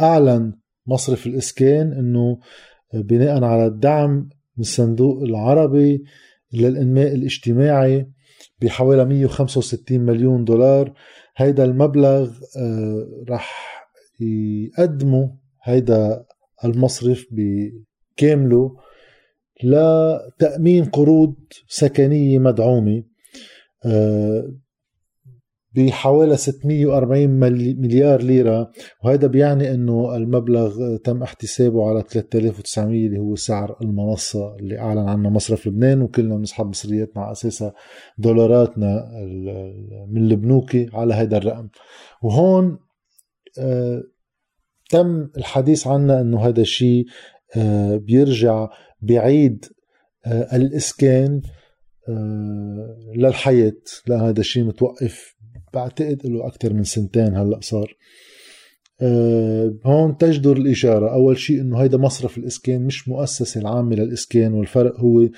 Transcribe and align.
أعلن 0.00 0.52
مصرف 0.86 1.26
الإسكان 1.26 1.92
أنه 1.92 2.38
بناء 2.94 3.44
على 3.44 3.66
الدعم 3.66 4.10
من 4.56 4.60
الصندوق 4.60 5.22
العربي 5.22 6.04
للإنماء 6.52 7.14
الاجتماعي 7.14 8.10
بحوالي 8.62 9.04
165 9.04 10.00
مليون 10.00 10.44
دولار. 10.44 10.92
هيدا 11.36 11.64
المبلغ 11.64 12.30
آه، 12.58 13.06
رح 13.28 13.76
يقدموا 14.20 15.28
هيدا 15.62 16.24
المصرف 16.64 17.26
بكامله 17.30 18.76
لتأمين 19.62 20.84
قروض 20.84 21.34
سكنية 21.68 22.38
مدعومة. 22.38 23.02
آه، 23.84 24.52
بحوالي 25.76 26.36
640 26.36 27.28
مليار 27.80 28.22
ليرة. 28.22 28.70
وهذا 29.04 29.26
بيعني 29.26 29.74
إنه 29.74 30.16
المبلغ 30.16 30.96
تم 30.96 31.22
احتسابه 31.22 31.88
على 31.88 32.04
3900 32.08 33.06
اللي 33.06 33.18
هو 33.18 33.34
سعر 33.34 33.76
المنصة 33.82 34.56
اللي 34.56 34.78
أعلن 34.78 35.08
عنها 35.08 35.30
مصرف 35.30 35.66
لبنان 35.66 36.02
وكلنا 36.02 36.36
بنسحب 36.36 36.66
مصرياتنا 36.66 37.22
على 37.22 37.32
اساسها 37.32 37.74
دولاراتنا 38.18 39.08
من 40.08 40.30
البنوك 40.30 40.76
على 40.94 41.14
هذا 41.14 41.36
الرقم. 41.36 41.68
وهون 42.22 42.78
آه، 43.58 44.02
تم 44.90 45.28
الحديث 45.36 45.86
عنه 45.86 46.20
إنه 46.20 46.46
هذا 46.46 46.60
الشيء 46.60 47.06
آه، 47.56 47.96
بيرجع 47.96 48.68
بعيد 49.00 49.64
آه، 50.26 50.56
الإسكان 50.56 51.42
للحياة 53.16 53.82
لأن 54.06 54.20
هذا 54.20 54.40
الشيء 54.40 54.64
متوقف. 54.64 55.35
بعتقد 55.76 56.26
له 56.26 56.46
أكثر 56.46 56.72
من 56.72 56.84
سنتين 56.84 57.36
هلأ 57.36 57.60
صار. 57.60 57.96
أه 59.00 59.74
هون 59.84 60.16
تجدر 60.16 60.56
الإشارة. 60.56 61.12
أول 61.14 61.38
شيء 61.38 61.60
أنه 61.60 61.78
هيدا 61.82 61.98
مصرف 61.98 62.38
الإسكان 62.38 62.80
مش 62.86 63.08
مؤسسة 63.08 63.60
العامة 63.60 63.96
للإسكان 63.96 64.54
والفرق 64.54 65.00
هو 65.00 65.28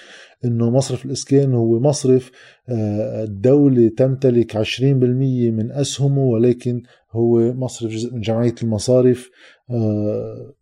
أنه 0.45 0.71
مصرف 0.71 1.07
الإسكان 1.07 1.55
هو 1.55 1.81
مصرف 1.81 2.31
أه 2.69 3.25
الدولة 3.25 3.89
تمتلك 3.97 4.57
20% 4.57 4.81
من 5.51 5.73
أسهمه 5.73 6.23
ولكن 6.25 6.83
هو 7.13 7.53
مصرف 7.55 7.91
جزء 7.91 8.15
من 8.15 8.21
جمعية 8.21 8.55
المصارف. 8.63 9.31
أه 9.71 10.55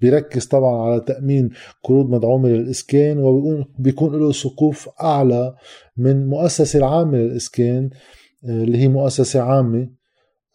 بيركز 0.00 0.46
طبعا 0.46 0.82
على 0.82 1.00
تأمين 1.00 1.50
قروض 1.84 2.10
مدعومة 2.10 2.48
للإسكان 2.48 3.18
وبيكون 3.18 3.64
بيكون 3.78 4.20
له 4.20 4.32
سقوف 4.32 4.88
أعلى 5.02 5.54
من 5.96 6.26
مؤسسة 6.26 6.78
العامة 6.78 7.18
للإسكان. 7.18 7.84
آه، 7.84 8.25
اللي 8.44 8.78
هي 8.78 8.88
مؤسسة 8.88 9.40
عامة 9.40 9.90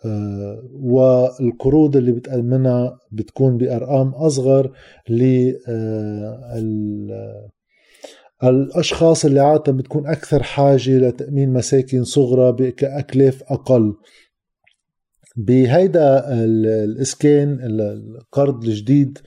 آه، 0.06 0.70
والقروض 0.74 1.98
اللي 1.98 2.12
بتأمنها 2.12 3.00
بتكون 3.12 3.58
بأرقام 3.58 4.10
أصغر 4.10 4.72
الأشخاص 8.44 9.26
اللي 9.26 9.40
عادة 9.40 9.72
بتكون 9.72 10.08
أكثر 10.08 10.44
حاجة 10.44 10.98
لتأمين 10.98 11.54
مساكن 11.54 12.04
صغرى 12.04 12.52
بأكلاف 12.52 13.44
أقل. 13.44 13.94
بهيدا 15.36 16.34
الإسكان 16.44 17.59
القرض 17.62 18.64
الجديد 18.64 19.20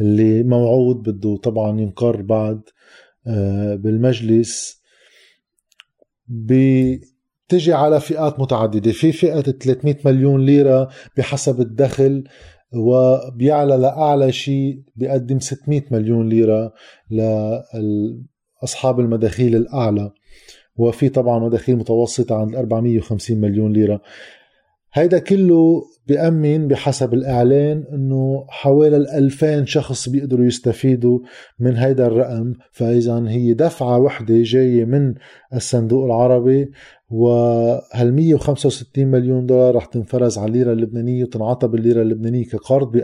اللي 0.00 0.42
موعود 0.42 0.96
بده 1.10 1.36
طبعا 1.36 1.80
ينقر 1.80 2.22
بعد 2.22 2.60
آه، 3.26 3.74
بالمجلس 3.74 4.82
تجي 7.48 7.72
على 7.72 8.00
فئات 8.00 8.40
متعددة. 8.40 8.92
في 8.92 9.12
فئة 9.12 9.40
300 9.40 9.96
مليون 10.04 10.46
ليرة 10.46 10.88
بحسب 11.16 11.60
الدخل 11.60 12.24
وبيعلى 12.76 13.76
لأعلى 13.76 14.32
شيء 14.32 14.82
بيقدم 14.96 15.40
600 15.40 15.82
مليون 15.90 16.28
ليرة 16.28 16.72
لأصحاب 18.62 19.00
المداخيل 19.00 19.56
الأعلى. 19.56 20.10
وفي 20.76 21.08
طبعا 21.08 21.38
مداخيل 21.38 21.76
متوسطة 21.76 22.36
عند 22.36 22.54
450 22.56 23.40
مليون 23.40 23.72
ليرة. 23.72 24.00
هيدا 24.94 25.18
كله 25.18 25.82
بأمن 26.08 26.68
بحسب 26.68 27.14
الإعلان 27.14 27.84
أنه 27.92 28.46
حوالي 28.48 28.96
الألفين 28.96 29.66
شخص 29.66 30.08
بيقدروا 30.08 30.46
يستفيدوا 30.46 31.18
من 31.58 31.76
هيدا 31.76 32.06
الرقم. 32.06 32.52
فإذا 32.72 33.24
هي 33.28 33.54
دفعة 33.54 33.98
وحدة 33.98 34.34
جاية 34.42 34.84
من 34.84 35.14
الصندوق 35.54 36.04
العربي 36.04 36.70
وهال 37.10 38.14
165 38.14 39.06
مليون 39.06 39.46
دولار 39.46 39.74
رح 39.74 39.84
تنفرز 39.84 40.38
على 40.38 40.48
الليرة 40.48 40.72
اللبنانية 40.72 41.24
وتنعطى 41.24 41.68
بالليرة 41.68 42.02
اللبنانية 42.02 42.44
كقرض 42.44 42.92
ب 42.92 43.00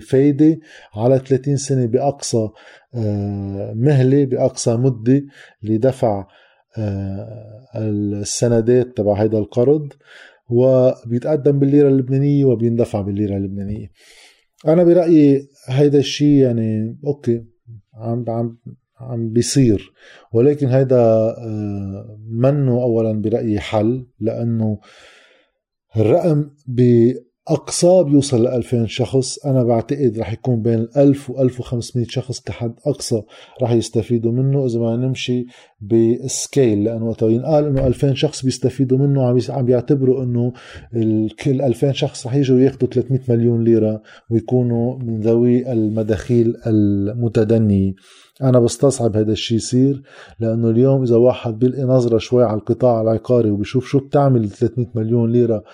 4.5% 0.00 0.06
فايدة 0.06 0.58
على 0.94 1.18
30 1.18 1.56
سنة 1.56 1.86
بأقصى 1.86 2.48
آه، 2.94 3.72
مهلة 3.76 4.24
بأقصى 4.24 4.76
مدة 4.76 5.22
لدفع 5.62 6.26
آه، 6.78 7.68
السندات 7.76 8.96
تبع 8.96 9.14
هيدا 9.14 9.38
القرض. 9.38 9.92
وبيتقدم 10.50 11.58
بالليرة 11.58 11.88
اللبنانية 11.88 12.44
وبيندفع 12.44 13.00
بالليرة 13.00 13.36
اللبنانية. 13.36 13.90
أنا 14.68 14.84
برأيي 14.84 15.48
هيدا 15.66 15.98
الشيء 15.98 16.42
يعني 16.42 16.98
أوكي 17.06 17.44
عم 17.94 18.24
عم 18.28 18.58
عم 19.00 19.32
بيصير. 19.32 19.92
ولكن 20.32 20.66
هيدا 20.66 20.96
آه، 20.98 22.18
منه 22.28 22.82
اولا 22.82 23.22
برأيي 23.22 23.60
حل 23.60 24.06
لأنه 24.20 24.78
الرقم 25.96 26.50
أقصى 27.48 28.04
بيوصل 28.04 28.44
ل 28.44 28.46
2000 28.46 28.86
شخص. 28.86 29.46
أنا 29.46 29.64
بعتقد 29.64 30.18
رح 30.18 30.32
يكون 30.32 30.62
بين 30.62 30.88
1000 30.96 31.30
و 31.30 31.42
1500 31.42 32.06
شخص 32.08 32.40
كحد 32.40 32.74
أقصى 32.86 33.22
رح 33.62 33.72
يستفيدوا 33.72 34.32
منه. 34.32 34.66
إذا 34.66 34.80
ما 34.80 34.96
نمشي 34.96 35.46
بسكيل 35.80 36.84
لأنه 36.84 37.08
وقت 37.08 37.22
ينقال 37.22 37.66
إنه 37.66 37.86
2000 37.86 38.14
شخص 38.14 38.44
بيستفيدوا 38.44 38.98
منه 38.98 39.22
عم 39.22 39.38
عم 39.48 39.64
بيعتبروا 39.64 40.22
إنه 40.24 40.52
كل 41.44 41.62
2000 41.62 41.92
شخص 41.92 42.26
رح 42.26 42.34
يجوا 42.34 42.60
ياخذوا 42.60 42.90
300 42.90 43.20
مليون 43.28 43.64
ليرة 43.64 44.02
ويكونوا 44.30 44.98
من 44.98 45.20
ذوي 45.20 45.72
المداخيل 45.72 46.56
المتدنية. 46.66 47.92
أنا 48.42 48.60
بستصعب 48.60 49.16
هذا 49.16 49.32
الشيء 49.32 49.56
يصير 49.56 50.02
لأنه 50.40 50.70
اليوم 50.70 51.02
إذا 51.02 51.16
واحد 51.16 51.58
بيلقي 51.58 51.82
نظرة 51.82 52.18
شوي 52.18 52.44
على 52.44 52.58
القطاع 52.58 53.00
العقاري 53.00 53.50
وبيشوف 53.50 53.86
شو 53.86 53.98
بتعمل 53.98 54.50
300 54.50 54.86
مليون 54.94 55.32
ليرة 55.32 55.64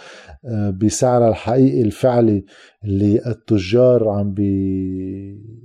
آه، 0.44 0.70
بسعرها 0.70 1.28
الحقيقي 1.28 1.82
الفعلي 1.82 2.44
اللي 2.84 3.26
التجار 3.26 4.08
عم 4.08 4.34
بيبيعوا 4.34 5.58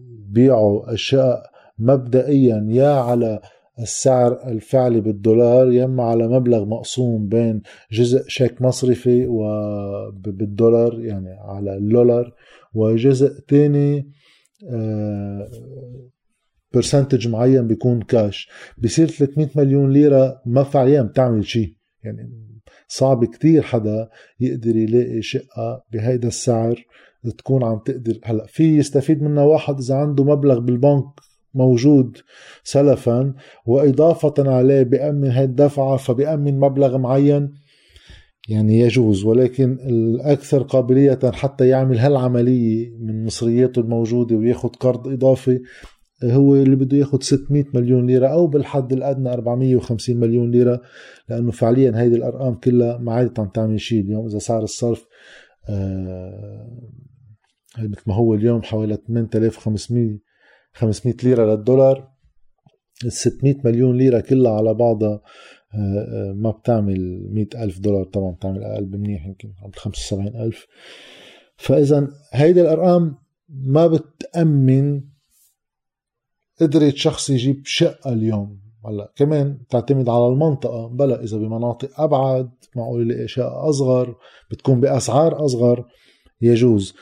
أشياء 0.93 1.43
مبدئيا 1.79 2.67
يا 2.69 2.91
على 2.91 3.39
السعر 3.79 4.47
الفعلي 4.47 5.01
بالدولار 5.01 5.71
يما 5.71 6.03
على 6.03 6.27
مبلغ 6.27 6.65
مقسوم 6.65 7.27
بين 7.27 7.61
جزء 7.91 8.23
شيك 8.27 8.61
مصرفي 8.61 9.25
وبالدولار 9.27 10.99
يعني 10.99 11.29
على 11.29 11.77
اللولار 11.77 12.33
وجزء 12.73 13.39
تاني 13.47 14.11
آه، 14.69 15.47
برسنتج 16.73 17.27
معين 17.27 17.67
بيكون 17.67 18.01
كاش 18.01 18.49
بصير 18.77 19.07
300 19.07 19.49
مليون 19.55 19.91
ليرة 19.91 20.41
ما 20.45 20.63
فعليا 20.63 21.01
بتعمل 21.01 21.45
شيء. 21.45 21.73
يعني 22.03 22.43
صعب 22.87 23.25
كتير 23.25 23.61
حدا 23.61 24.09
يقدر 24.39 24.75
يلاقي 24.75 25.21
شقة 25.21 25.83
بهيدا 25.91 26.27
السعر 26.27 26.85
تكون 27.37 27.63
عم 27.63 27.79
تقدر. 27.85 28.19
هلأ 28.23 28.45
في 28.45 28.77
يستفيد 28.77 29.23
منها 29.23 29.43
واحد 29.43 29.79
إذا 29.79 29.95
عنده 29.95 30.23
مبلغ 30.23 30.59
بالبنك 30.59 31.05
موجود 31.53 32.17
سلفا 32.63 33.33
وإضافة 33.65 34.33
عليه 34.37 34.83
بأمن 34.83 35.31
هاي 35.31 35.43
الدفعة 35.43 35.97
فبأمن 35.97 36.59
مبلغ 36.59 36.97
معين 36.97 37.53
يعني 38.49 38.79
يجوز. 38.79 39.23
ولكن 39.23 39.77
الأكثر 39.85 40.63
قابلية 40.63 41.19
حتى 41.23 41.67
يعمل 41.67 41.97
هالعملية 41.97 42.97
من 42.99 43.25
مصرياته 43.25 43.79
الموجودة 43.79 44.35
وياخد 44.35 44.75
قرض 44.75 45.07
إضافي 45.07 45.59
هو 46.23 46.55
اللي 46.55 46.75
بده 46.75 46.97
ياخذ 46.97 47.21
600 47.21 47.65
مليون 47.73 48.07
ليرة 48.07 48.27
أو 48.27 48.47
بالحد 48.47 48.93
الأدنى 48.93 49.33
450 49.33 50.17
مليون 50.17 50.51
ليرة 50.51 50.81
لأنه 51.29 51.51
فعليا 51.51 52.01
هيدي 52.01 52.15
الأرقام 52.15 52.55
كلها 52.55 52.97
ما 52.97 53.13
عادت 53.13 53.39
عم 53.39 53.47
تعمل 53.49 53.79
شيء 53.79 54.01
اليوم. 54.01 54.25
إذا 54.27 54.39
سعر 54.39 54.63
الصرف 54.63 55.05
آه 55.69 56.79
مثل 57.77 58.01
ما 58.07 58.15
هو 58.15 58.33
اليوم 58.33 58.63
حوالي 58.63 58.97
8500 59.07 60.19
500 60.73 61.15
ليرة 61.23 61.45
للدولار. 61.45 62.13
ال 63.05 63.11
600 63.11 63.55
مليون 63.65 63.97
ليرة 63.97 64.19
كلها 64.19 64.51
على 64.51 64.73
بعضها 64.73 65.21
آه، 65.75 65.77
آه، 65.77 66.33
ما 66.33 66.51
بتعمل 66.51 67.29
100 67.31 67.47
ألف 67.63 67.79
دولار 67.79 68.03
طبعا 68.03 68.31
بتعمل 68.31 68.63
أقل 68.63 68.85
بمنيح 68.85 69.25
يمكن 69.25 69.53
75 69.75 70.35
ألف. 70.35 70.67
فإذا 71.57 72.07
هيدي 72.31 72.61
الأرقام 72.61 73.15
ما 73.49 73.87
بتأمن 73.87 75.01
قدرت 76.61 76.95
شخص 76.95 77.29
يجيب 77.29 77.61
شقة 77.65 78.13
اليوم. 78.13 78.59
هلا 78.85 79.13
كمان 79.15 79.57
تعتمد 79.69 80.09
على 80.09 80.27
المنطقة. 80.27 80.87
بلا 80.87 81.23
إذا 81.23 81.37
بمناطق 81.37 82.01
أبعد 82.01 82.49
معقول 82.75 83.11
يلاقي 83.11 83.27
شقة 83.27 83.69
أصغر 83.69 84.15
بتكون 84.51 84.81
بأسعار 84.81 85.45
أصغر 85.45 85.85
يجوز. 86.41 86.95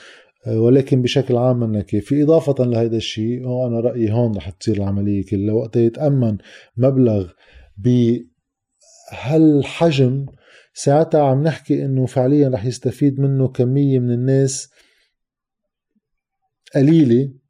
ولكن 0.47 1.01
بشكل 1.01 1.37
عام 1.37 1.59
منا 1.59 1.81
كافي 1.81 2.23
إضافة 2.23 2.65
لهذا 2.65 2.97
الشيء 2.97 3.67
أنا 3.67 3.79
رأيي 3.79 4.11
هون 4.11 4.35
رح 4.35 4.49
تصير 4.49 4.77
العملية 4.77 5.25
كلها. 5.25 5.53
وقت 5.53 5.75
يتأمن 5.75 6.37
مبلغ 6.77 7.31
بهالحجم 9.13 10.25
ساعتها 10.73 11.21
عم 11.21 11.43
نحكي 11.43 11.85
إنه 11.85 12.05
فعليا 12.05 12.49
رح 12.49 12.65
يستفيد 12.65 13.19
منه 13.19 13.47
كمية 13.47 13.99
من 13.99 14.11
الناس 14.11 14.71
قليلة. 16.75 17.40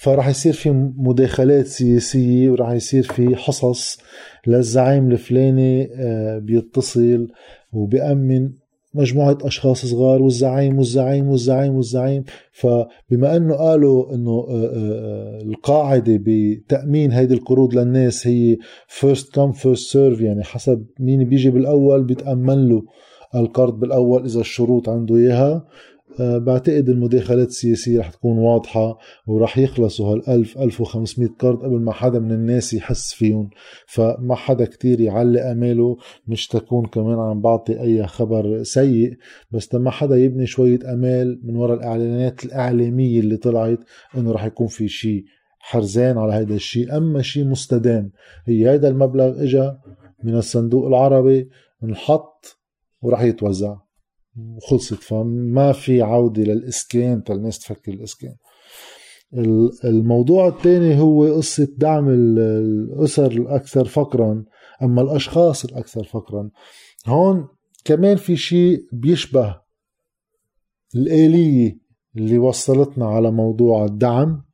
فرح 0.00 0.28
يصير 0.28 0.52
في 0.52 0.70
مداخلات 0.96 1.66
سياسية 1.66 2.50
ورح 2.50 2.70
يصير 2.70 3.02
في 3.02 3.36
حصص 3.36 3.98
للزعيم 4.46 5.10
الفلاني 5.10 5.90
آه، 5.94 6.38
بيتصل 6.38 7.28
وبيأمن 7.72 8.50
مجموعة 8.94 9.38
أشخاص 9.42 9.86
صغار 9.86 10.22
والزعيم 10.22 10.78
والزعيم 10.78 11.28
والزعيم 11.28 11.74
والزعيم. 11.74 12.24
فبما 12.52 13.36
أنه 13.36 13.54
قالوا 13.54 14.14
أنه 14.14 14.30
آه، 14.30 14.70
آه، 14.74 15.42
القاعدة 15.42 16.20
بتأمين 16.26 17.12
هيدي 17.12 17.34
القروض 17.34 17.74
للناس 17.74 18.26
هي 18.26 18.56
first 19.00 19.24
come 19.24 19.52
first 19.62 19.92
serve 19.92 20.20
يعني 20.20 20.44
حسب 20.44 20.86
مين 21.00 21.24
بيجي 21.24 21.50
بالأول 21.50 22.04
بيتأمن 22.04 22.68
له 22.68 22.82
القرض 23.34 23.80
بالأول 23.80 24.24
إذا 24.24 24.40
الشروط 24.40 24.88
عنده 24.88 25.16
إياها. 25.16 25.66
بعتقد 26.20 26.88
المداخلات 26.88 27.48
السياسية 27.48 28.00
رح 28.00 28.10
تكون 28.10 28.38
واضحة 28.38 28.98
ورح 29.26 29.58
يخلصوا 29.58 30.12
هال 30.12 30.28
1000 30.28 30.58
1500 30.58 31.30
قرض 31.38 31.64
قبل 31.64 31.80
ما 31.80 31.92
حدا 31.92 32.18
من 32.18 32.32
الناس 32.32 32.74
يحس 32.74 33.12
فيهم. 33.12 33.50
فما 33.86 34.34
حدا 34.34 34.64
كتير 34.64 35.00
يعلق 35.00 35.46
أماله 35.46 35.96
مش 36.26 36.48
تكون 36.48 36.86
كمان 36.86 37.18
عم 37.18 37.40
بعطي 37.40 37.80
أي 37.80 38.06
خبر 38.06 38.62
سيء. 38.62 39.16
بس 39.50 39.74
لما 39.74 39.90
حدا 39.90 40.16
يبني 40.16 40.46
شوية 40.46 40.78
أمال 40.92 41.40
من 41.44 41.56
وراء 41.56 41.76
الإعلانات 41.76 42.44
الإعلامية 42.44 43.20
اللي 43.20 43.36
طلعت 43.36 43.78
إنه 44.16 44.32
رح 44.32 44.44
يكون 44.44 44.66
في 44.66 44.88
شيء 44.88 45.24
حرزان 45.58 46.18
على 46.18 46.32
هذا 46.32 46.54
الشيء 46.54 46.96
أما 46.96 47.22
شيء 47.22 47.44
مستدام 47.44 48.10
هي 48.46 48.74
هذا 48.74 48.88
المبلغ 48.88 49.42
إجا 49.42 49.78
من 50.24 50.34
الصندوق 50.36 50.86
العربي 50.86 51.48
انحط 51.84 52.58
وراح 53.02 53.22
يتوزع. 53.22 53.76
وخلصت 54.56 55.02
فما 55.02 55.72
في 55.72 56.02
عودة 56.02 56.42
للإسكان 56.42 57.24
تالناس 57.24 57.58
تفكر 57.58 57.92
الإسكان. 57.92 58.34
الموضوع 59.84 60.48
الثاني 60.48 61.00
هو 61.00 61.34
قصة 61.36 61.68
دعم 61.76 62.08
الأسر 62.08 63.32
الأكثر 63.32 63.84
فقرا 63.84 64.44
أما 64.82 65.02
الأشخاص 65.02 65.64
الأكثر 65.64 66.04
فقرا. 66.04 66.50
هون 67.06 67.48
كمان 67.84 68.16
في 68.16 68.36
شيء 68.36 68.78
بيشبه 68.92 69.60
الآلية 70.94 71.78
اللي 72.16 72.38
وصلتنا 72.38 73.06
على 73.06 73.30
موضوع 73.30 73.84
الدعم. 73.84 74.49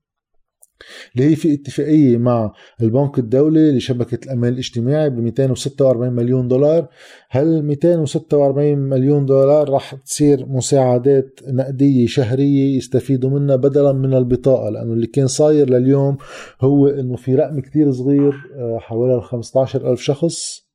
اللي 1.14 1.31
هي 1.31 1.37
في 1.37 1.55
اتفاقية 1.55 2.17
مع 2.17 2.52
البنك 2.82 3.19
الدولي 3.19 3.76
لشبكة 3.76 4.25
الأمان 4.25 4.52
الاجتماعي 4.52 5.11
ب 5.11 5.19
246 5.19 6.12
مليون 6.12 6.49
دولار؟ 6.49 6.88
هال 7.31 7.64
246 7.64 8.78
مليون 8.78 9.26
دولار 9.26 9.70
رح 9.70 9.94
تصير 9.94 10.46
مساعدات 10.46 11.40
نقدية 11.49 12.06
شهرية 12.06 12.76
يستفيدوا 12.76 13.31
منها 13.31 13.56
بدلا 13.56 13.93
من 13.93 14.14
البطاقة؟ 14.14 14.70
لأنه 14.70 14.93
اللي 14.93 15.06
كان 15.06 15.26
صاير 15.26 15.70
لليوم 15.70 16.17
هو 16.61 16.87
أنه 16.87 17.17
في 17.17 17.34
رقم 17.34 17.61
كتير 17.61 17.93
صغير 17.93 18.34
آه، 18.56 18.79
حوالي 18.79 19.20
15 19.20 19.93
ألف 19.93 20.00
شخص 20.00 20.67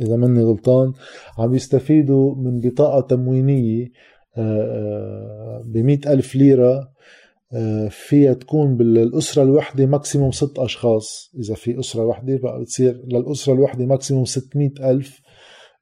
إذا 0.00 0.16
مني 0.16 0.42
غلطان 0.42 0.92
عم 1.38 1.54
يستفيدوا 1.54 2.34
من 2.34 2.60
بطاقة 2.60 3.00
تموينية 3.00 3.88
آه، 4.38 4.40
آه، 4.40 5.62
ب 5.66 5.74
100 5.74 5.98
ألف 6.06 6.36
ليرة. 6.36 6.96
فيها 7.90 8.32
تكون 8.32 8.76
بالأسرة 8.76 9.42
الوحدة 9.42 9.86
maximum 9.86 10.30
ست 10.30 10.58
أشخاص. 10.58 11.30
إذا 11.38 11.54
في 11.54 11.80
أسرة 11.80 12.04
وحدة 12.04 12.36
بقى 12.36 12.60
بتصير 12.60 13.02
للأسرة 13.06 13.52
الوحدة 13.52 13.86
maximum 13.86 14.24
600 14.24 14.70
ألف. 14.80 15.20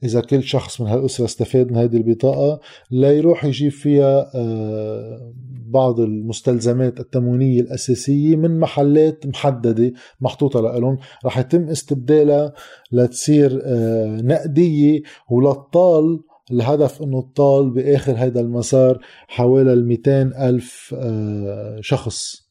إذا 0.05 0.21
كل 0.21 0.43
شخص 0.43 0.81
من 0.81 0.87
هالأسرة 0.87 1.25
استفاد 1.25 1.71
من 1.73 1.77
هذه 1.77 1.97
البطاقة 1.97 2.61
لا 2.91 3.13
يروح 3.13 3.45
يجيب 3.45 3.73
فيها 3.73 4.31
آه، 4.35 5.33
بعض 5.67 6.01
المستلزمات 6.01 7.01
التموينية 7.01 7.61
الأساسية 7.61 8.37
من 8.37 8.61
محلات 8.61 9.27
محددة 9.27 9.93
محطوطة 10.21 10.61
لهم 10.61 10.99
رح 11.25 11.39
يتم 11.39 11.69
استبدالها 11.69 12.53
لتصير 12.93 13.63
آه، 13.65 14.21
نقدية 14.23 15.03
وللطال 15.31 16.21
الهدف 16.51 17.03
إنه 17.03 17.19
الطال 17.19 17.71
بآخر 17.71 18.13
هذا 18.13 18.41
المسار 18.41 18.99
حوالي 19.29 19.73
ال 19.73 19.87
200 19.87 20.23
ألف 20.49 20.95
آه، 20.99 21.79
شخص. 21.81 22.45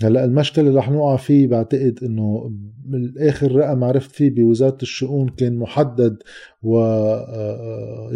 هلأ 0.00 0.24
المشكلة 0.24 0.68
اللي 0.68 0.78
رح 0.78 0.90
نوقع 0.90 1.16
فيه 1.16 1.46
بعتقد 1.46 1.98
إنه 2.02 2.50
بالآخر 2.84 3.52
رقم 3.52 3.84
عرفت 3.84 4.10
فيه 4.10 4.30
بوزارة 4.30 4.78
الشؤون 4.82 5.28
كان 5.28 5.56
محدد 5.56 6.16
وجاهز 6.62 8.12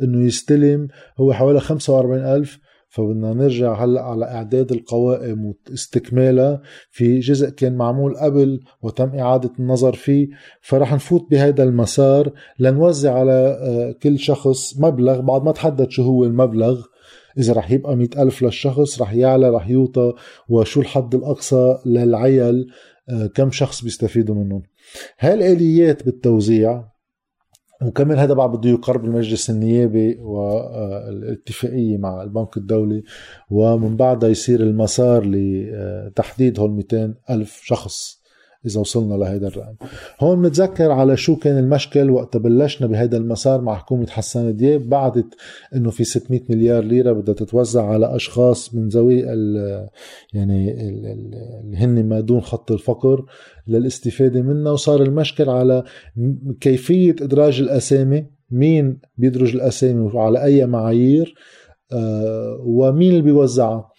آه، 0.00 0.04
إنه 0.04 0.26
يستلم 0.26 0.88
هو 1.20 1.32
حوالي 1.32 1.60
45 1.60 2.24
ألف. 2.24 2.58
فبدنا 2.88 3.34
نرجع 3.34 3.84
هلأ 3.84 4.02
على 4.02 4.24
إعداد 4.24 4.72
القوائم 4.72 5.54
واستكمالها 5.70 6.62
في 6.90 7.18
جزء 7.18 7.50
كان 7.50 7.76
معمول 7.76 8.16
قبل 8.16 8.60
وتم 8.82 9.18
إعادة 9.18 9.50
النظر 9.58 9.92
فيه 9.92 10.28
فرح 10.60 10.94
نفوت 10.94 11.30
بهذا 11.30 11.62
المسار 11.62 12.32
لنوزع 12.58 13.18
على 13.18 13.58
آه، 13.62 13.92
كل 14.02 14.18
شخص 14.18 14.78
مبلغ 14.78 15.20
بعد 15.20 15.42
ما 15.42 15.52
تحدد 15.52 15.90
شو 15.90 16.02
هو 16.02 16.24
المبلغ 16.24 16.84
إذا 17.38 17.52
رح 17.52 17.70
يبقى 17.70 17.96
مئة 17.96 18.22
ألف 18.22 18.42
للشخص 18.42 19.02
رح 19.02 19.12
يعلى 19.14 19.50
رح 19.50 19.68
يوطى 19.68 20.12
وشو 20.48 20.80
الحد 20.80 21.14
الأقصى 21.14 21.78
للعيل 21.86 22.66
آه، 23.10 23.26
كم 23.26 23.50
شخص 23.50 23.84
بيستفيدوا 23.84 24.34
منهم. 24.34 24.62
هالآليات 25.18 26.04
بالتوزيع 26.04 26.84
وكمان 27.82 28.18
هذا 28.18 28.34
بعد 28.34 28.50
بده 28.50 28.70
يقر 28.70 28.98
بالمجلس 28.98 29.50
النيابي 29.50 30.18
والاتفاقية 30.20 31.96
مع 31.98 32.22
البنك 32.22 32.56
الدولي 32.56 33.02
ومن 33.50 33.96
بعدها 33.96 34.28
يصير 34.30 34.60
المسار 34.60 35.24
لتحديد 35.26 36.60
هول 36.60 36.70
200 36.70 37.14
ألف 37.30 37.60
شخص. 37.64 38.17
إذا 38.66 38.80
وصلنا 38.80 39.14
لهيدا 39.14 39.48
الرقم. 39.48 39.74
هون 40.20 40.42
بنتذكر 40.42 40.90
على 40.90 41.16
شو 41.16 41.36
كان 41.36 41.58
المشكل 41.58 42.10
وقت 42.10 42.36
بلشنا 42.36 42.86
بهيدا 42.86 43.16
المسار 43.16 43.60
مع 43.60 43.74
حكومة 43.74 44.06
حسان 44.06 44.56
دياب 44.56 44.88
بعدت 44.88 45.34
إنه 45.74 45.90
في 45.90 46.04
600 46.04 46.40
مليار 46.48 46.84
ليرة 46.84 47.12
بدها 47.12 47.34
تتوزع 47.34 47.86
على 47.86 48.16
أشخاص 48.16 48.74
من 48.74 48.88
ذوي 48.88 49.18
يعني 50.32 50.88
اللي 50.88 51.76
هن 51.76 52.08
ما 52.08 52.20
دون 52.20 52.40
خط 52.40 52.72
الفقر 52.72 53.24
للاستفادة 53.66 54.42
منها 54.42 54.72
وصار 54.72 55.02
المشكل 55.02 55.50
على 55.50 55.84
كيفية 56.60 57.16
إدراج 57.22 57.60
الأسامي 57.60 58.26
مين 58.50 58.98
بيدرج 59.16 59.54
الأسامي 59.54 60.00
وعلى 60.00 60.44
أي 60.44 60.66
معايير 60.66 61.34
آه، 61.92 62.58
ومين 62.60 63.10
اللي 63.10 63.22
بيوزعها. 63.22 63.90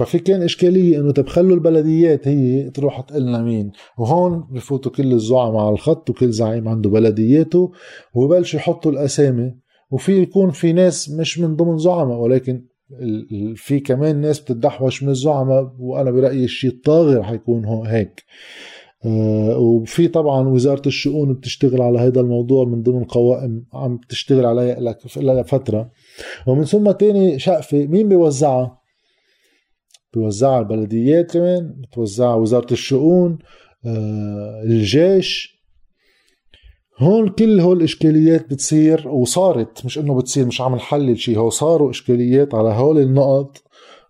ففي 0.00 0.18
كان 0.18 0.42
إشكالية 0.42 1.00
إنه 1.00 1.12
طب 1.12 1.28
خلوا 1.28 1.56
البلديات 1.56 2.28
هي 2.28 2.70
تروح 2.70 3.00
تقول 3.00 3.22
لنا 3.22 3.42
مين. 3.42 3.70
وهون 3.98 4.48
بفوتوا 4.50 4.92
كل 4.92 5.12
الزعماء 5.12 5.62
على 5.62 5.74
الخط 5.74 6.10
وكل 6.10 6.32
زعيم 6.32 6.68
عنده 6.68 6.90
بلدياته 6.90 7.72
وبلشوا 8.14 8.60
يحطوا 8.60 8.92
الأسامي. 8.92 9.54
وفي 9.90 10.22
يكون 10.22 10.50
في 10.50 10.72
ناس 10.72 11.10
مش 11.10 11.38
من 11.38 11.56
ضمن 11.56 11.78
زعماء 11.78 12.18
ولكن 12.18 12.64
في 13.56 13.80
كمان 13.80 14.20
ناس 14.20 14.40
بتدحوش 14.40 15.02
من 15.02 15.08
الزعماء 15.08 15.72
وأنا 15.78 16.10
برأيي 16.10 16.44
الشيء 16.44 16.70
الطاغر 16.70 17.22
حيكون 17.22 17.64
هو 17.64 17.84
هيك. 17.84 18.24
آه 19.04 19.58
وفي 19.58 20.08
طبعا 20.08 20.48
وزارة 20.48 20.82
الشؤون 20.86 21.34
بتشتغل 21.34 21.82
على 21.82 21.98
هذا 21.98 22.20
الموضوع 22.20 22.64
من 22.64 22.82
ضمن 22.82 23.04
قوائم 23.04 23.64
عم 23.72 24.00
تشتغل 24.08 24.46
عليها 24.46 24.80
لك 24.80 25.46
فتره 25.46 25.90
ومن 26.46 26.64
ثم 26.64 26.90
تاني 26.90 27.38
شقفة 27.38 27.86
مين 27.86 28.08
بيوزعها؟ 28.08 28.79
بيوزعها 30.14 30.58
البلديات 30.60 31.32
كمان 31.32 31.74
بتوزعها 31.82 32.34
وزارة 32.34 32.72
الشؤون 32.72 33.38
آه، 33.86 34.62
الجيش. 34.64 35.60
هون 36.98 37.28
كل 37.28 37.60
هول 37.60 37.76
الإشكاليات 37.76 38.50
بتصير 38.50 39.08
وصارت 39.08 39.84
مش 39.84 39.98
إنه 39.98 40.18
بتصير 40.18 40.46
مش 40.46 40.60
عم 40.60 40.74
نحلل 40.74 41.18
شيء 41.18 41.38
هو 41.38 41.50
صاروا 41.50 41.90
إشكاليات 41.90 42.54
على 42.54 42.68
هول 42.68 42.98
النقط. 42.98 43.62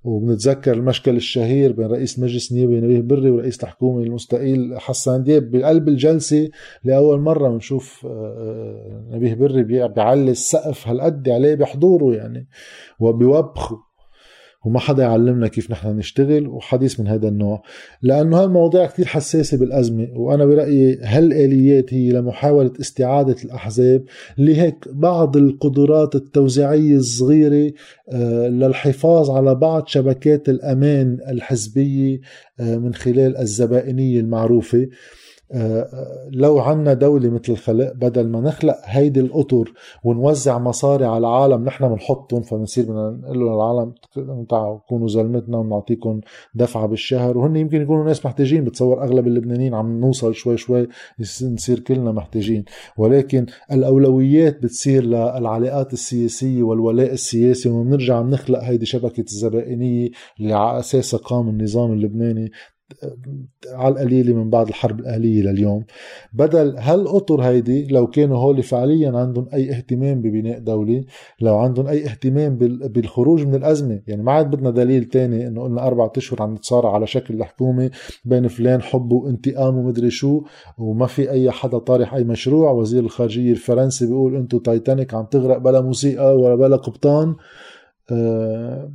وبنتذكر 0.05 0.75
المشكل 0.75 1.17
الشهير 1.17 1.73
بين 1.73 1.87
رئيس 1.87 2.19
مجلس 2.19 2.53
النيابي 2.53 2.81
نبيه 2.81 3.01
بري 3.01 3.31
ورئيس 3.31 3.65
الحكومة 3.65 4.03
المستقيل 4.03 4.81
حسان 4.81 5.23
دياب 5.23 5.51
بقلب 5.51 5.89
الجلسة 5.89 6.51
لأول 6.85 7.21
مرة 7.21 7.49
بنشوف 7.49 8.07
آه، 8.07 8.09
آه، 8.11 9.17
نبيه 9.17 9.35
بري 9.35 9.63
بيعلي 9.63 10.31
السقف 10.31 10.89
هالقد 10.89 11.29
عليه 11.29 11.55
بحضوره 11.55 12.15
يعني 12.17 12.49
وبيوبخوا 13.01 13.77
وما 14.65 14.79
حدا 14.79 15.03
يعلمنا 15.03 15.49
كيف 15.49 15.71
نحن 15.71 15.89
نشتغل 15.89 16.47
وحديث 16.47 17.01
من 17.01 17.09
هذا 17.09 17.29
النوع. 17.29 17.63
لأنه 18.03 18.43
هالمواضيع 18.43 18.87
كتير 18.87 19.07
حساسة 19.07 19.57
بالأزمة 19.59 20.09
وأنا 20.15 20.45
برأيي 20.45 20.99
هالآليات 21.03 21.95
هي 21.95 22.11
لمحاولة 22.11 22.73
استعادة 22.81 23.37
الأحزاب 23.45 24.05
اللي 24.39 24.61
هيك 24.61 24.89
بعض 24.93 25.37
القدرات 25.37 26.15
التوزيعية 26.15 26.97
الصغيرة 26.97 27.73
آه، 28.13 28.49
للحفاظ 28.49 29.31
على 29.31 29.55
بعض 29.55 29.87
شبكات 29.87 30.49
الأمان 30.49 31.19
الحزبية 31.29 32.21
آه، 32.61 32.77
من 32.77 32.95
خلال 32.95 33.37
الزبائنية 33.37 34.21
المعروفة. 34.21 34.89
لو 36.33 36.59
عنا 36.59 36.95
دولة 36.95 37.31
مثل 37.31 37.53
الخلق 37.53 37.93
بدل 37.93 38.29
ما 38.29 38.41
نخلق 38.41 38.77
هيدي 38.85 39.21
الأطر 39.21 39.73
ونوزع 40.05 40.59
مصاري 40.59 41.05
على 41.05 41.19
العالم 41.19 41.65
نحن 41.65 41.89
بنحطهم 41.89 42.43
فبنصير 42.43 42.85
بدنا 42.85 43.11
نقول 43.11 43.39
للعالم 43.39 43.93
تعالوا 44.45 44.79
كونوا 44.89 45.09
زلمتنا 45.09 45.59
ونعطيكم 45.59 46.21
دفعة 46.55 46.87
بالشهر. 46.87 47.39
وهن 47.39 47.57
يمكن 47.57 47.83
يكونوا 47.83 48.05
ناس 48.05 48.27
محتاجين 48.27 48.65
بتصور 48.65 49.03
أغلب 49.03 49.27
اللبنانيين 49.27 49.75
عم 49.75 50.01
نوصل 50.01 50.35
شوي 50.35 50.57
شوي 50.57 50.89
نصير 51.43 51.79
كلنا 51.79 52.13
محتاجين. 52.13 52.65
ولكن 52.99 53.47
الأولويات 53.73 54.63
بتصير 54.63 55.05
للعلاقات 55.05 55.93
السياسية 55.93 56.63
والولاء 56.63 57.13
السياسي 57.13 57.69
وبنرجع 57.69 58.21
بنخلق 58.21 58.59
هيدي 58.59 58.87
شبكة 58.87 59.21
الزبائنية 59.21 60.11
اللي 60.41 60.53
على 60.53 60.79
أساسها 60.79 61.19
قام 61.19 61.49
النظام 61.49 61.93
اللبناني. 61.93 62.51
على 63.73 63.93
القليلة 63.95 64.35
من 64.35 64.51
بعد 64.51 64.69
الحرب 64.69 65.01
الأهلية 65.01 65.43
لليوم. 65.43 65.85
بدل 66.33 66.77
هالأطر 66.79 67.41
هيدي 67.43 67.87
لو 67.87 68.07
كانوا 68.07 68.39
هول 68.39 68.63
فعليا 68.63 69.19
عندهم 69.19 69.49
أي 69.55 69.71
اهتمام 69.71 70.23
ببناء 70.23 70.59
دولة 70.59 71.05
لو 71.41 71.57
عندهم 71.59 71.87
أي 71.87 72.05
اهتمام 72.05 72.57
بالخروج 72.57 73.47
من 73.47 73.55
الأزمة 73.55 74.01
يعني 74.07 74.23
ما 74.23 74.33
عاد 74.33 74.51
بدنا 74.51 74.71
دليل 74.71 75.05
تاني 75.05 75.47
إنه 75.47 75.63
قلنا 75.63 75.87
أربعة 75.87 76.13
أشهر 76.17 76.43
عم 76.43 76.55
نتصارع 76.55 76.95
على 76.95 77.07
شكل 77.07 77.35
الحكومة 77.35 77.91
بين 78.25 78.49
فلان 78.49 78.83
حب 78.83 79.13
وانتقام 79.13 79.77
ومدري 79.77 80.11
شو 80.11 80.43
وما 80.79 81.07
في 81.07 81.31
أي 81.31 81.51
حدا 81.51 81.79
طارح 81.79 82.15
أي 82.15 82.25
مشروع. 82.25 82.71
وزير 82.71 83.05
الخارجية 83.05 83.53
الفرنسي 83.53 84.07
بيقول 84.07 84.37
أنتو 84.37 84.59
تايتانيك 84.59 85.15
عم 85.15 85.25
تغرق 85.25 85.59
بلا 85.59 85.81
موسيقى 85.81 86.39
ولا 86.39 86.55
بلا 86.55 86.77
قبطان. 86.77 87.35
أه 88.13 88.93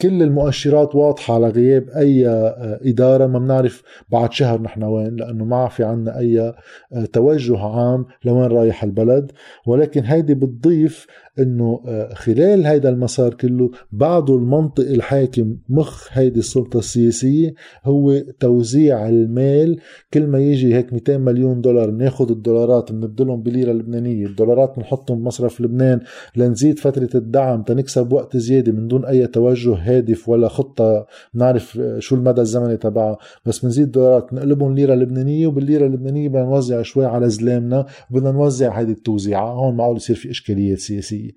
كل 0.00 0.22
المؤشرات 0.22 0.94
واضحة 0.94 1.34
على 1.34 1.48
غياب 1.48 1.88
أي 1.88 2.28
آه، 2.28 2.80
إدارة. 2.82 3.26
ما 3.26 3.38
بنعرف 3.38 3.82
بعد 4.08 4.32
شهر 4.32 4.62
نحن 4.62 4.82
وين 4.82 5.16
لأنه 5.16 5.44
ما 5.44 5.68
في 5.68 5.84
عنا 5.84 6.18
أي 6.18 6.40
آه، 6.40 7.04
توجه 7.12 7.58
عام 7.58 8.06
لوين 8.24 8.46
رايح 8.46 8.84
البلد. 8.84 9.32
ولكن 9.66 10.04
هيدي 10.04 10.34
بتضيف 10.34 11.06
إنه 11.38 11.80
آه، 11.86 12.14
خلال 12.14 12.66
هيدا 12.66 12.88
المسار 12.88 13.34
كله 13.34 13.70
بعده 13.92 14.34
المنطق 14.34 14.84
الحاكم 14.84 15.56
مخ 15.68 16.08
هيدي 16.12 16.38
السلطة 16.38 16.78
السياسية 16.78 17.54
هو 17.84 18.18
توزيع 18.40 19.08
المال. 19.08 19.78
كل 20.14 20.26
ما 20.26 20.38
يجي 20.38 20.74
هيك 20.74 20.92
200 20.92 21.18
مليون 21.18 21.60
دولار 21.60 21.90
بناخذ 21.90 22.30
الدولارات 22.30 22.92
بنبدلهم 22.92 23.42
بليرة 23.42 23.72
لبنانية 23.72 24.26
الدولارات 24.26 24.76
بنحطهم 24.76 25.22
بمصرف 25.22 25.60
لبنان 25.60 26.00
لنزيد 26.36 26.78
فترة 26.78 27.10
الدعم 27.14 27.62
تنكسب 27.62 28.12
وقت 28.12 28.36
زيادة 28.36 28.72
من 28.72 28.88
دون 28.88 29.04
أي 29.04 29.26
توجه 29.30 29.74
هادف 29.74 30.28
ولا 30.28 30.48
خطة 30.48 31.06
بنعرف 31.34 31.78
آه، 31.80 31.98
شو 31.98 32.14
المدى 32.14 32.40
الزمني 32.40 32.76
تبعها 32.76 33.18
بس 33.46 33.58
بنزيد 33.58 33.90
دولارات 33.90 34.32
نقلبهم 34.32 34.74
ليرة 34.74 34.94
لبنانية 34.94 35.46
وبالليرة 35.46 35.86
اللبنانية 35.86 36.28
بدنا 36.28 36.44
نوزع 36.44 36.82
شوي 36.82 37.06
على 37.06 37.30
زلامنا 37.30 37.86
وبدنا 38.10 38.32
نوزع 38.32 38.78
هيدي 38.78 38.92
التوزيعة 38.92 39.52
هون 39.52 39.76
معقول 39.76 39.96
يصير 39.96 40.16
في 40.16 40.30
إشكاليات 40.30 40.78
سياسية. 40.78 41.30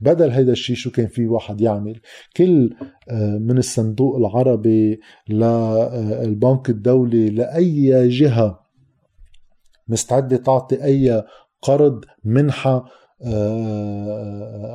بدل 0.00 0.30
هيدا 0.30 0.52
الشيء 0.52 0.76
شو 0.76 0.90
كان 0.90 1.06
في 1.06 1.26
واحد 1.26 1.60
يعمل؟ 1.60 2.00
كل 2.36 2.74
آه، 3.10 3.38
من 3.38 3.58
الصندوق 3.58 4.16
العربي 4.16 5.00
للبنك 5.28 6.70
الدولي 6.70 7.30
لأي 7.30 8.08
جهة 8.08 8.64
مستعدة 9.88 10.36
تعطي 10.36 10.84
أي 10.84 11.24
قرض 11.62 12.04
منحة 12.24 12.76
آه، 12.76 13.03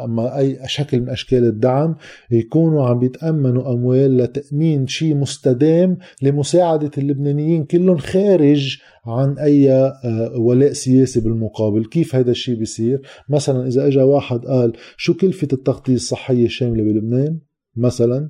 أما 0.04 0.38
أي 0.38 0.60
شكل 0.68 1.00
من 1.00 1.10
أشكال 1.10 1.44
الدعم 1.44 1.96
يكونوا 2.32 2.86
عم 2.86 3.00
بيتامنوا 3.00 3.74
أموال 3.74 4.18
لتأمين 4.18 4.88
شيء 4.88 5.16
مستدام 5.16 5.98
لمساعدة 6.22 6.92
اللبنانيين 6.98 7.64
كلهم 7.64 7.98
خارج 7.98 8.78
عن 9.06 9.38
أي 9.38 9.72
آه، 9.72 10.34
ولاء 10.38 10.72
سياسي 10.72 11.20
بالمقابل. 11.20 11.86
كيف 11.86 12.16
هذا 12.16 12.32
الشيء 12.32 12.56
بيصير؟ 12.56 13.02
مثلا 13.30 13.68
إذا 13.68 13.88
اجى 13.88 14.02
واحد 14.02 14.46
قال 14.46 14.74
شو 14.98 15.14
كلفة 15.14 15.48
التغطية 15.54 15.96
الصحية 15.96 16.46
الشاملة 16.46 16.84
بلبنان؟ 16.84 17.40
مثلا. 17.76 18.30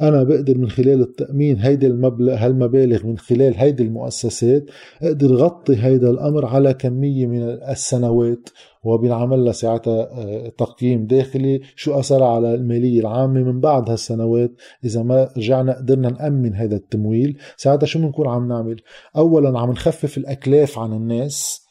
أنا 0.00 0.22
بقدر 0.22 0.58
من 0.58 0.70
خلال 0.70 1.00
التأمين 1.00 1.58
هيدي 1.58 1.86
المبلغ 1.86 2.34
هالمبالغ 2.34 3.06
من 3.06 3.18
خلال 3.18 3.54
هيدي 3.56 3.82
المؤسسات 3.82 4.64
أقدر 5.02 5.34
غطي 5.34 5.76
هيدا 5.76 6.10
الأمر 6.10 6.46
على 6.46 6.74
كمية 6.74 7.26
من 7.26 7.42
السنوات 7.42 8.48
وبينعمل 8.84 9.44
لها 9.44 9.52
ساعتها 9.52 10.08
آه، 10.12 10.48
تقييم 10.48 11.06
داخلي 11.06 11.60
شو 11.76 11.98
اثرها 11.98 12.28
على 12.28 12.54
المالية 12.54 13.00
العامة 13.00 13.42
من 13.42 13.60
بعد 13.60 13.90
هالسنوات. 13.90 14.50
إذا 14.84 15.02
ما 15.02 15.28
رجعنا 15.36 15.76
قدرنا 15.76 16.10
نأمن 16.10 16.54
هذا 16.54 16.76
التمويل 16.76 17.38
ساعتها 17.56 17.86
شو 17.86 17.98
بنكون 17.98 18.28
عم 18.28 18.48
نعمل؟ 18.48 18.76
اولا 19.16 19.58
عم 19.58 19.70
نخفف 19.70 20.18
الأكلاف 20.18 20.78
عن 20.78 20.92
الناس. 20.92 21.63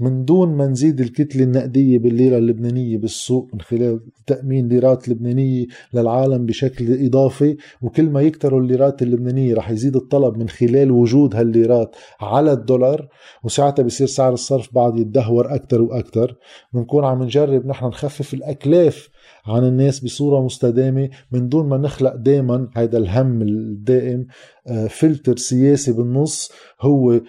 من 0.00 0.24
دون 0.24 0.56
ما 0.56 0.66
نزيد 0.66 1.00
الكتلة 1.00 1.42
النقدية 1.42 1.98
بالليرة 1.98 2.38
اللبنانية 2.38 2.98
بالسوق 2.98 3.48
من 3.54 3.60
خلال 3.60 4.00
تأمين 4.26 4.68
ليرات 4.68 5.08
لبنانية 5.08 5.66
للعالم 5.94 6.46
بشكل 6.46 7.04
إضافي. 7.06 7.56
وكل 7.82 8.10
ما 8.10 8.20
يكتروا 8.20 8.60
الليرات 8.60 9.02
اللبنانية 9.02 9.54
رح 9.54 9.70
يزيد 9.70 9.96
الطلب 9.96 10.38
من 10.38 10.48
خلال 10.48 10.90
وجود 10.90 11.36
هالليرات 11.36 11.96
على 12.20 12.52
الدولار. 12.52 13.08
وساعتها 13.44 13.82
بصير 13.82 14.06
سعر 14.06 14.32
الصرف 14.32 14.74
بعد 14.74 14.98
يتدهور 14.98 15.54
أكتر 15.54 15.82
وأكتر. 15.82 16.36
بنكون 16.72 17.04
عم 17.04 17.22
نجرب 17.22 17.66
نحن 17.66 17.86
نخفف 17.86 18.34
الأكلاف 18.34 19.08
عن 19.46 19.64
الناس 19.64 20.00
بصورة 20.04 20.44
مستدامة 20.44 21.08
من 21.32 21.48
دون 21.48 21.68
ما 21.68 21.78
نخلق 21.78 22.16
دائما 22.16 22.68
هذا 22.76 22.98
الهم 22.98 23.42
الدائم. 23.42 24.26
آه، 24.66 24.86
فلتر 24.86 25.36
سياسي 25.36 25.92
بالنص 25.92 26.52
هو 26.80 27.20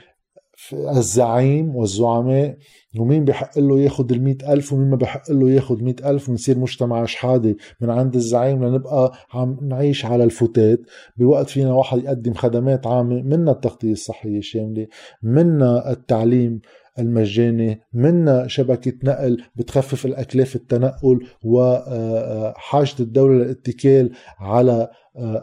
الزعيم 0.74 1.76
والزعماء 1.76 2.58
ومين 3.00 3.26
بحق 3.26 3.60
له 3.60 3.80
ياخد 3.80 4.12
المئة 4.12 4.54
ألف 4.54 4.74
ومين 4.74 4.90
ما 4.90 4.96
بحق 4.96 5.32
له 5.32 5.50
ياخد 5.52 5.84
مئة 5.84 6.10
ألف 6.10 6.30
ونصير 6.30 6.58
مجتمع 6.60 7.06
شحادي 7.06 7.58
من 7.82 7.90
عند 7.90 8.16
الزعيم 8.16 8.66
لنبقى 8.66 9.12
عم 9.34 9.58
نعيش 9.62 10.06
على 10.06 10.24
الفتات. 10.24 10.80
بوقت 11.18 11.50
فينا 11.50 11.74
واحد 11.74 12.04
يقدم 12.04 12.34
خدمات 12.34 12.88
عامة 12.88 13.22
منا 13.22 13.52
التغطية 13.52 13.92
الصحية 13.92 14.38
الشاملة 14.38 14.88
منا 15.24 15.92
التعليم 15.92 16.62
المجاني 17.00 17.82
منا 17.94 18.48
شبكة 18.48 18.94
نقل 19.04 19.44
بتخفف 19.56 20.06
الأكلاف 20.06 20.56
التنقل 20.56 21.20
وحاجة 21.44 22.96
الدولة 23.00 23.34
للاتكال 23.36 24.12
على 24.40 24.90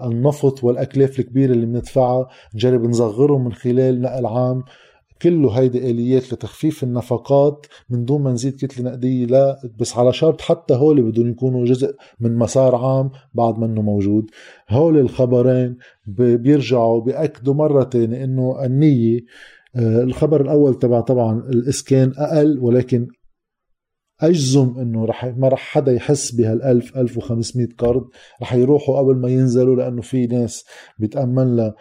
النفط 0.05 0.65
والأكلاف 0.65 1.19
الكبيرة 1.19 1.53
اللي 1.53 1.67
بندفعها. 1.67 2.29
نجرب 2.55 2.85
نصغرهم 2.87 3.45
من 3.45 3.53
خلال 3.53 4.01
نقل 4.01 4.27
عام. 4.27 4.63
كله 5.23 5.51
هيدي 5.51 5.91
آليات 5.91 6.33
لتخفيف 6.33 6.85
النفقات 6.85 7.67
من 7.91 8.05
دون 8.05 8.23
ما 8.23 8.33
نزيد 8.33 8.57
كتلة 8.57 8.85
نقدية 8.91 9.27
لا 9.27 9.71
بس 9.79 9.97
على 9.97 10.13
شرط 10.13 10.41
حتى 10.41 10.75
هول 10.75 11.03
بدهم 11.03 11.31
يكونوا 11.31 11.65
جزء 11.65 11.97
من 12.21 12.37
مسار 12.39 12.75
عام 12.77 13.11
بعد 13.35 13.59
منه 13.59 13.83
موجود. 13.83 14.31
هول 14.71 14.99
الخبرين 14.99 15.77
بيرجعوا 16.17 17.01
بيأكدوا 17.01 17.55
مرة 17.55 17.85
تانية 17.85 18.25
إنه 18.25 18.65
النية 18.65 19.21
آه، 19.77 20.03
الخبر 20.03 20.41
الأول 20.41 20.75
تبع 20.75 21.01
طبعا 21.01 21.39
الإسكان 21.39 22.13
أقل 22.17 22.59
ولكن 22.59 23.09
أجزم 24.21 24.75
إنه 24.79 25.05
رح 25.05 25.25
ما 25.25 25.49
رح 25.49 25.61
حدا 25.61 25.93
يحس 25.93 26.33
بهال1000 26.33 26.97
1500 26.97 27.69
قرض. 27.79 28.09
رح 28.43 28.55
يروحوا 28.55 28.99
قبل 28.99 29.17
ما 29.17 29.29
ينزلوا 29.29 29.77
لأنه 29.77 30.03
في 30.03 30.27
ناس 30.27 30.65
بيتامن 30.99 31.57
لها. 31.57 31.75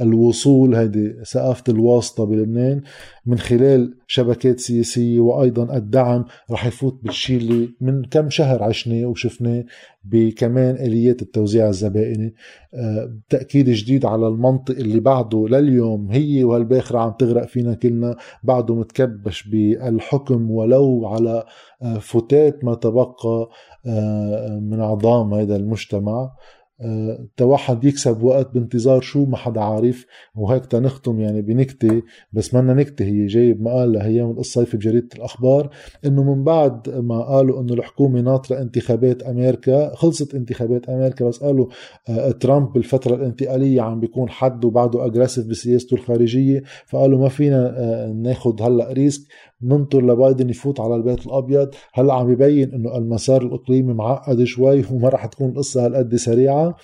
الوصول 0.00 0.74
هيدي 0.74 1.24
ثقافة 1.24 1.64
الواسطة 1.68 2.24
بلبنان 2.24 2.82
من 3.26 3.38
خلال 3.38 3.94
شبكات 4.06 4.60
سياسية 4.60 5.20
وأيضا 5.20 5.76
الدعم 5.76 6.24
رح 6.50 6.66
يفوت 6.66 7.00
بالشيء 7.02 7.36
اللي 7.36 7.68
من 7.80 8.04
كم 8.04 8.30
شهر 8.30 8.62
عشناه 8.62 9.06
وشفناه 9.06 9.64
بكمان 10.04 10.74
آليات 10.74 11.22
التوزيع 11.22 11.68
الزبائني. 11.68 12.34
آه، 12.74 13.18
تأكيد 13.28 13.70
جديد 13.70 14.06
على 14.06 14.28
المنطق 14.28 14.74
اللي 14.74 15.00
بعده 15.00 15.48
لليوم 15.48 16.10
هي 16.10 16.44
وهالباخرة 16.44 16.98
عم 16.98 17.12
تغرق 17.18 17.46
فينا 17.46 17.74
كلنا 17.74 18.16
بعده 18.42 18.74
متكبش 18.74 19.48
بالحكم 19.48 20.50
ولو 20.50 21.06
على 21.06 21.44
آه، 21.82 21.98
فتات 21.98 22.64
ما 22.64 22.74
تبقى 22.74 23.48
آه، 23.86 24.58
من 24.62 24.80
عظام 24.80 25.34
هذا 25.34 25.56
المجتمع. 25.56 26.30
تواحد 27.36 27.84
يكسب 27.84 28.22
وقت 28.22 28.54
بانتظار 28.54 29.00
شو 29.00 29.24
ما 29.24 29.36
حدا 29.36 29.60
عارف. 29.60 30.06
وهيك 30.34 30.66
تنختم 30.66 31.20
يعني 31.20 31.42
بنكتة 31.42 32.02
بس 32.32 32.54
منا 32.54 32.74
نكتة 32.74 33.04
هي 33.04 33.26
جايب 33.26 33.62
مقال 33.62 33.92
لهيام 33.92 34.30
القصيفي 34.30 34.76
بجريدة 34.76 35.08
الأخبار 35.16 35.70
إنه 36.06 36.34
من 36.34 36.44
بعد 36.44 36.88
ما 36.90 37.22
قالوا 37.22 37.60
إنه 37.60 37.74
الحكومة 37.74 38.20
ناطرة 38.20 38.60
انتخابات 38.60 39.22
أمريكا 39.22 39.94
خلصت 39.94 40.34
انتخابات 40.34 40.88
أمريكا 40.88 41.24
بس 41.28 41.38
قالوا 41.38 41.66
أه 42.08 42.30
ترامب 42.30 42.72
بالفترة 42.72 43.14
الانتقالية 43.14 43.80
عم 43.82 44.00
بيكون 44.00 44.28
حد 44.30 44.64
وبعده 44.64 45.06
aggressive 45.06 45.46
بسياسته 45.46 45.94
الخارجية 45.94 46.62
فقالوا 46.86 47.18
ما 47.18 47.28
فينا 47.28 47.74
أه 47.78 48.12
ناخد 48.12 48.62
هلأ 48.62 48.92
risk. 48.92 49.22
ننطر 49.64 50.06
لبايدن 50.06 50.50
يفوت 50.50 50.80
على 50.80 50.94
البيت 50.94 51.26
الأبيض. 51.26 51.70
هلا 51.94 52.14
عم 52.14 52.32
يبين 52.32 52.74
إنه 52.74 52.96
المسار 52.96 53.42
الإقليمي 53.42 53.92
معقد 53.92 54.44
شوي 54.44 54.84
وما 54.92 55.08
راح 55.08 55.26
تكون 55.26 55.48
القصة 55.48 55.86
هالقد 55.86 56.14
سريعة. 56.14 56.76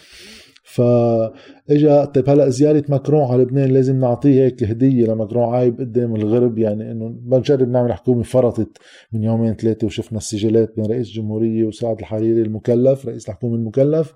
فاجا 0.65 2.05
طيب 2.05 2.31
هلا 2.31 2.49
زيارة 2.49 2.85
ماكرون 2.89 3.23
على 3.23 3.43
لبنان 3.43 3.71
لازم 3.71 4.01
نعطيه 4.01 4.45
هيك 4.45 4.63
هدية 4.65 5.07
لماكرون. 5.07 5.55
عايب 5.55 5.81
قدام 5.81 6.15
الغرب 6.17 6.59
يعني 6.59 6.91
إنه 6.91 7.09
بنجرب 7.09 7.69
نعمل 7.69 7.93
حكومة 7.93 8.23
فرطت 8.23 8.79
من 9.13 9.23
يومين 9.23 9.55
ثلاثة 9.55 9.87
وشفنا 9.87 10.19
السجلات 10.19 10.77
بين 10.77 10.87
رئيس 10.87 11.09
الجمهورية 11.09 11.65
وسعد 11.65 11.99
الحريري 11.99 12.43
المكلف 12.43 13.07
رئيس 13.07 13.29
الحكومة 13.29 13.55
المكلف. 13.55 14.15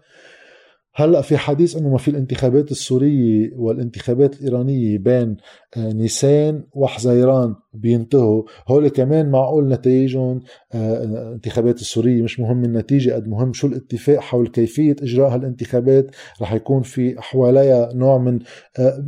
هلأ 0.96 1.20
في 1.20 1.36
حديث 1.36 1.76
إنه 1.76 1.88
ما 1.88 1.98
في 1.98 2.08
الانتخابات 2.08 2.70
السورية 2.70 3.50
والانتخابات 3.56 4.40
الإيرانية 4.40 4.98
بين 4.98 5.36
آه، 5.76 5.92
نيسان 5.92 6.64
وحزيران 6.72 7.54
بينتهوا 7.72 8.42
هول 8.68 8.88
كمان 8.88 9.30
معقول 9.30 9.68
نتائجهم 9.68 10.40
الانتخابات 10.74 11.76
آه، 11.76 11.80
السورية 11.80 12.22
مش 12.22 12.40
مهم 12.40 12.64
النتيجة 12.64 13.12
قد 13.14 13.28
مهم 13.28 13.52
شو 13.52 13.66
الاتفاق 13.66 14.20
حول 14.20 14.48
كيفية 14.48 14.96
إجراء 15.02 15.34
هالانتخابات 15.34 16.10
رح 16.42 16.52
يكون 16.52 16.82
في 16.82 17.14
حواليها 17.18 17.92
نوع 17.92 18.18
من 18.18 18.38
آه، 18.78 19.04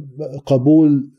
قبول 0.47 1.15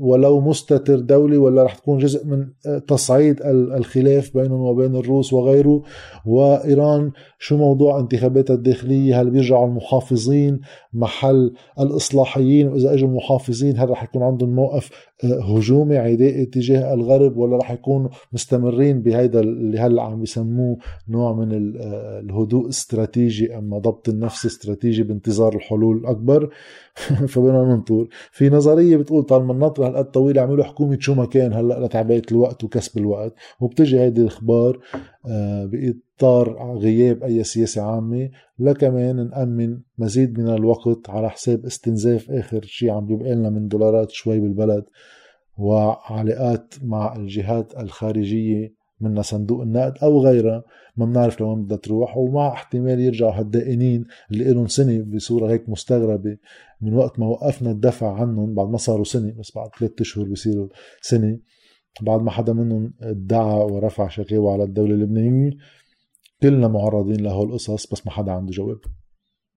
ولو 0.00 0.40
مستتر 0.40 0.98
دولي 0.98 1.36
ولا 1.36 1.62
رح 1.62 1.74
تكون 1.74 1.98
جزء 1.98 2.26
من 2.26 2.48
تصعيد 2.86 3.42
الخلاف 3.44 4.36
بينهم 4.36 4.60
وبين 4.60 4.96
الروس 4.96 5.32
وغيره. 5.32 5.82
وإيران 6.26 7.12
شو 7.38 7.56
موضوع 7.56 8.00
انتخاباتها 8.00 8.54
الداخلية؟ 8.54 9.20
هل 9.20 9.30
بيرجعوا 9.30 9.66
المحافظين؟ 9.66 10.60
محل 10.92 11.52
الإصلاحيين 11.80 12.68
وإذا 12.68 12.94
إجوا 12.94 13.08
المحافظين 13.08 13.78
هل 13.78 13.90
رح 13.90 14.04
يكون 14.04 14.22
عندهم 14.22 14.54
موقف 14.54 14.90
هجومي 15.24 15.96
عدائي 15.96 16.46
تجاه 16.46 16.94
الغرب 16.94 17.36
ولا 17.36 17.56
رح 17.56 17.70
يكونوا 17.70 18.08
مستمرين 18.32 19.02
بهيدا 19.02 19.40
اللي 19.40 19.78
هلأ 19.78 20.02
عم 20.02 20.20
بيسموه 20.20 20.78
نوع 21.08 21.32
من 21.32 21.48
الهدوء 21.52 22.68
استراتيجي 22.68 23.58
أما 23.58 23.78
ضبط 23.78 24.08
النفس 24.08 24.46
استراتيجي 24.46 25.02
بانتظار 25.02 25.54
الحلول 25.54 25.96
الاكبر 25.96 26.50
فبدنا 27.30 27.64
ننطر 27.64 28.08
في 28.32 28.50
نظرية 28.50 28.96
بتقول 28.96 29.22
طالما 29.22 29.54
النطره 29.78 29.86
هالقد 29.88 30.10
طويله 30.10 30.42
عملوا 30.42 30.64
حكومة 30.64 30.98
شو 31.00 31.14
ما 31.14 31.26
كان 31.26 31.52
هلأ 31.52 31.86
لتعبئه 31.86 32.22
الوقت 32.32 32.64
وكسب 32.64 32.98
الوقت. 32.98 33.34
وبتجي 33.60 34.00
هيدي 34.00 34.20
الأخبار 34.20 34.78
آه، 35.26 35.64
بإطار 35.64 36.76
غياب 36.78 37.22
أي 37.22 37.44
سياسة 37.44 37.82
عامة 37.82 38.30
لكمان 38.58 39.28
نأمن 39.30 39.78
مزيد 39.98 40.38
من 40.40 40.48
الوقت 40.48 41.10
على 41.10 41.30
حساب 41.30 41.64
استنزاف 41.66 42.30
آخر 42.30 42.60
شيء 42.62 42.90
عم 42.90 43.06
بيبقى 43.06 43.34
لنا 43.34 43.50
من 43.50 43.68
دولارات 43.68 44.10
شوي 44.10 44.40
بالبلد 44.40 44.84
وعلاقات 45.58 46.74
مع 46.84 47.16
الجهات 47.16 47.78
الخارجية 47.78 48.79
من 49.00 49.22
صندوق 49.22 49.62
النقد 49.62 49.98
أو 50.02 50.20
غيرها 50.20 50.64
ما 50.96 51.06
بنعرف 51.06 51.40
لوين 51.40 51.64
بدها 51.64 51.76
تروح 51.76 52.16
ومع 52.16 52.52
احتمال 52.52 53.00
يرجعوا 53.00 53.32
هالدائنين 53.32 54.04
اللي 54.32 54.52
لهم 54.52 54.66
سنة 54.66 55.02
بصورة 55.02 55.50
هيك 55.50 55.68
مستغربة. 55.68 56.36
من 56.80 56.94
وقت 56.94 57.18
ما 57.18 57.26
وقفنا 57.26 57.70
الدفع 57.70 58.14
عنهم 58.14 58.54
بعد 58.54 58.68
ما 58.68 58.76
صاروا 58.76 59.04
سنة 59.04 59.32
بس 59.38 59.52
بعد 59.56 59.70
ثلاثة 59.78 59.94
أشهر 60.00 60.24
بصيروا 60.24 60.68
سنة 61.00 61.38
بعد 62.02 62.22
ما 62.22 62.30
حدا 62.30 62.52
منهم 62.52 62.94
ادعى 63.00 63.64
ورفع 63.64 64.08
شكاوى 64.08 64.52
على 64.52 64.64
الدولة 64.64 64.94
اللبنانية 64.94 65.50
كلنا 66.42 66.68
معرضين 66.68 67.20
لهول 67.20 67.48
القصص 67.48 67.92
بس 67.92 68.06
ما 68.06 68.12
حدا 68.12 68.32
عنده 68.32 68.50
جواب. 68.52 68.78